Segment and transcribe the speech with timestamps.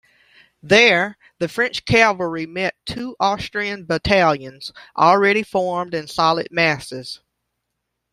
[0.63, 7.19] There, the French cavalry met two Austrian battalions, already formed in solid masses.